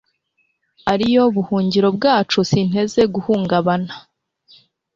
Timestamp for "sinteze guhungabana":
2.49-3.93